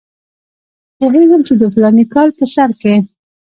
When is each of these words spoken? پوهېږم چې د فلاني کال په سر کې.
پوهېږم 0.97 1.41
چې 1.47 1.53
د 1.61 1.63
فلاني 1.73 2.05
کال 2.13 2.29
په 2.37 2.45
سر 2.53 2.69
کې. 2.81 2.95